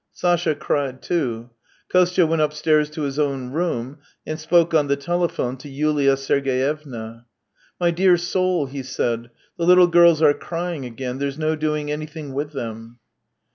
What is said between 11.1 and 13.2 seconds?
there's no doing anything with them."